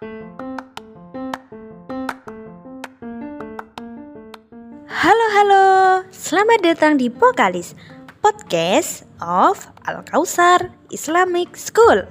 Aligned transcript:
Halo 0.00 0.32
halo, 5.36 5.64
selamat 6.08 6.64
datang 6.64 6.96
di 6.96 7.12
Pokalis 7.12 7.76
Podcast 8.24 9.04
of 9.20 9.68
Al 9.84 10.00
Kausar 10.08 10.72
Islamic 10.88 11.52
School. 11.52 12.08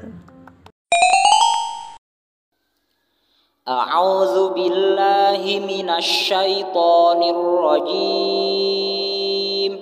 A'udzu 3.66 4.54
billahi 4.54 5.58
minasy 5.58 6.30
syaithanir 6.30 7.42
rajim. 7.42 9.82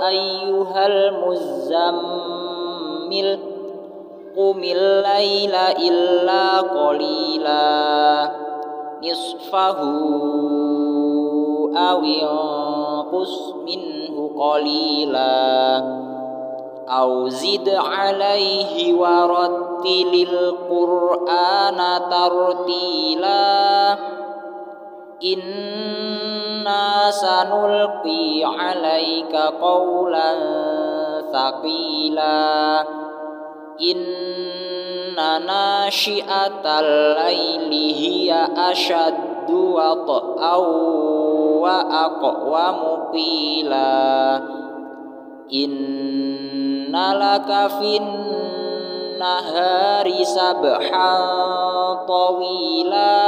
أيها 0.08 0.86
المزمل 0.86 2.20
قم 4.36 4.62
الليل 4.64 5.54
إلا 5.88 6.60
قليلا 6.60 8.30
نصفه 9.04 9.80
أو 11.76 12.00
انقص 12.00 13.54
منه 13.66 14.30
قليلا 14.38 15.78
أو 16.88 17.28
زد 17.28 17.68
عليه 17.68 18.94
ورتل 18.94 20.26
القرآن 20.32 21.80
ترتيلا. 22.10 23.98
Inna 25.20 27.12
sanulqi 27.12 28.40
alaika 28.40 29.52
qawlan 29.60 30.40
thaqila. 31.28 32.80
Inna 33.76 35.40
nashi'atal 35.44 37.20
layli 37.20 37.92
hiya 37.92 38.48
ashaddu 38.72 39.76
wa 39.76 39.92
ta'aw 40.08 40.64
wa 41.60 41.84
aqwa 41.84 43.12
qila 43.12 44.40
Inna 45.52 47.12
laka 47.12 47.68
finnahari 47.76 48.64
sabhan 50.24 52.08
tawila. 52.08 53.20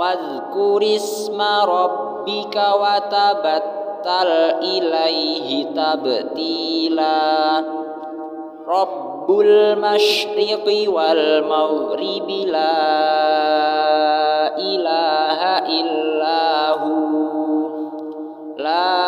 واذكر 0.00 0.96
اسم 0.96 1.42
ربك 1.64 2.62
وتبتل 2.82 4.30
إليه 4.62 5.64
تبتيلا. 5.64 7.64
رب 8.68 9.40
المشرق 9.40 10.66
والمغرب 10.88 12.30
لا 12.30 12.78
إله 14.58 15.40
إلا 15.80 16.70
هو. 16.70 17.70
لا 18.56 19.02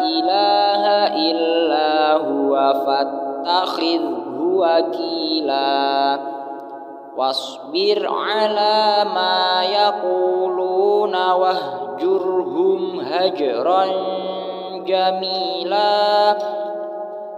إله 0.00 0.82
إلا 1.30 2.12
هو 2.12 2.74
فاتخذه 2.86 4.38
وكيلا. 4.38 6.18
واصبر 7.18 8.08
على 8.10 9.04
ما 9.14 9.62
يقولون 9.62 11.30
واهجرهم 11.30 13.00
هجرا 13.00 13.86
جميلا. 14.86 16.38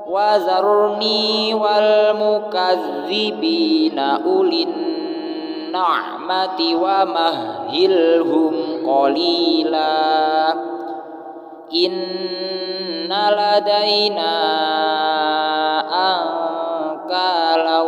وذرني 0.07 1.55
والمكذبين 1.55 3.99
أولي 3.99 4.63
النعمة 4.63 6.75
ومهلهم 6.75 8.55
قليلا. 8.91 10.53
إن 11.75 13.11
لدينا 13.11 14.37
أنكالا 16.17 17.81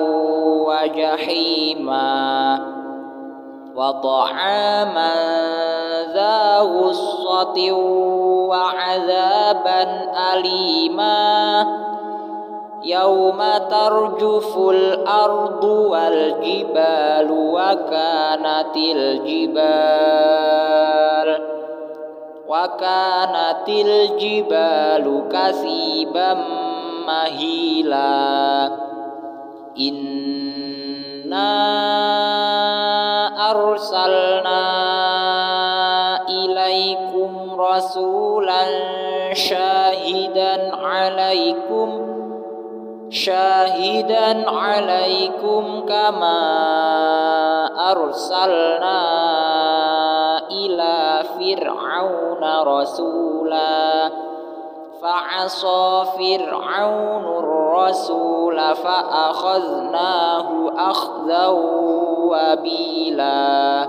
وجحيما 0.66 1.71
وطعاما 3.76 5.14
ذا 6.14 6.58
غصة 6.58 7.72
وعذابا 8.48 9.82
أليما 10.32 11.66
يوم 12.84 13.42
ترجف 13.70 14.58
الأرض 14.58 15.64
والجبال 15.64 17.28
وكانت 17.30 18.76
الجبال 18.76 20.12
وكانت 22.48 23.68
الجبال 23.68 25.22
كثيبا 25.32 26.34
مهيلا 27.06 28.66
إنا 29.80 30.41
رسولا 37.92 38.64
شاهدا 39.34 40.76
عليكم 40.76 42.12
شاهدا 43.10 44.50
عليكم 44.50 45.84
كما 45.88 46.40
أرسلنا 47.92 49.00
إلى 50.50 51.22
فرعون 51.38 52.62
رسولا. 52.62 54.10
فعصى 55.02 56.04
فرعون 56.18 57.24
الرسول 57.24 58.74
فأخذناه 58.74 60.48
أخذا 60.76 61.46
وبيلا. 62.18 63.88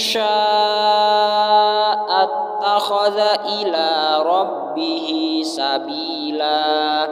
شاء 0.00 1.90
اتخذ 2.22 3.18
إلى 3.46 4.16
ربه 4.26 5.40
سبيلا. 5.44 7.04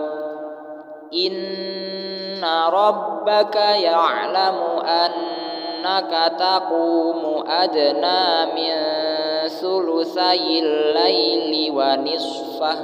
إن 1.15 2.45
ربك 2.73 3.57
يعلم 3.57 4.59
أنك 4.85 6.33
تقوم 6.39 7.45
أدنى 7.49 8.47
من 8.47 8.75
ثلثي 9.49 10.59
الليل 10.59 11.73
ونصفه 11.77 12.79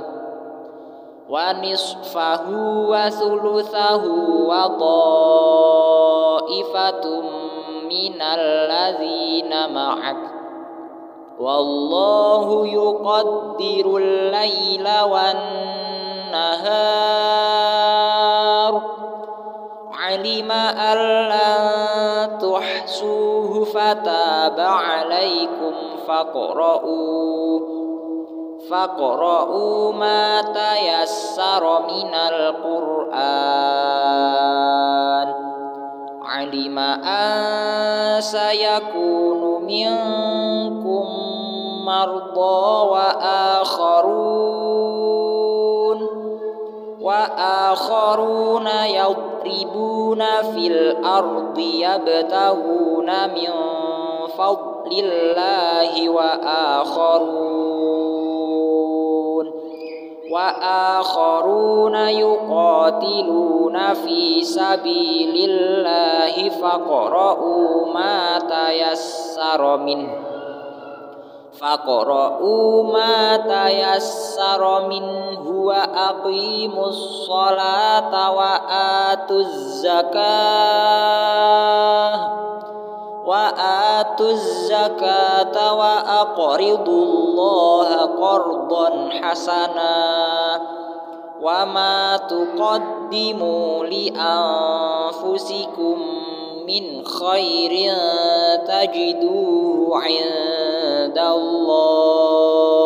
ونصفه 1.28 2.50
وثلثه 2.88 4.04
وطائفة 4.48 5.94
من 7.94 8.22
الذين 8.22 9.74
معك. 9.74 10.16
والله 11.40 12.66
يقدر 12.66 13.96
الليل 13.96 14.88
والنهار. 15.02 15.52
علم 19.92 20.50
أن 20.52 20.98
لن 21.28 22.38
تحصوه 22.38 23.64
فتاب 23.64 24.60
عليكم 24.60 25.72
فاقرؤوا. 26.08 27.60
فاقرؤوا 28.70 29.92
ما 29.92 30.42
تيسر 30.42 31.82
من 31.82 32.14
القرآن. 32.14 33.74
علم 36.44 36.78
أن 36.78 38.20
سيكون 38.20 39.64
منكم 39.64 41.04
مرضى 41.84 42.88
وآخرون 42.90 44.54
وآخرون 47.00 48.66
يضربون 48.84 50.22
في 50.54 50.66
الأرض 50.66 51.58
يبتغون 51.58 53.06
من 53.34 53.50
فضل 54.38 54.90
الله 54.92 56.08
وآخرون 56.08 58.03
وآخرون 60.34 61.94
يقاتلون 61.94 63.94
في 63.94 64.44
سبيل 64.44 65.50
الله 65.50 66.48
فاقرؤوا 66.48 67.94
ما 67.94 68.38
تيسر 68.38 69.76
منه. 69.76 70.14
فاقرؤوا 71.60 72.92
ما 72.92 73.36
تيسر 73.36 74.88
منه 74.88 75.50
وأقيموا 75.50 76.86
الصلاة 76.86 78.32
وآتوا 78.32 79.40
الزكاة. 79.40 80.14
وآتوا 83.26 84.30
الزكاة 84.30 85.74
وأقرضوا 85.74 87.04
الله 87.04 87.96
قرضا 87.96 89.08
حسنا 89.10 90.60
وما 91.42 92.16
تقدموا 92.16 93.84
لأنفسكم 93.86 95.44
من 96.68 97.04
خير 97.04 97.94
تجدوه 98.66 99.98
عند 99.98 101.18
الله 101.18 102.84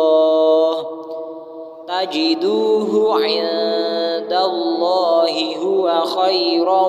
تجدوه 1.87 3.13
عند 3.23 4.33
الله 4.33 5.57
هو 5.57 6.01
خيرا 6.05 6.87